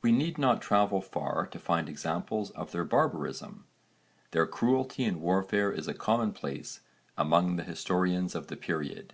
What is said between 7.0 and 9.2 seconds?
among the historians of the period.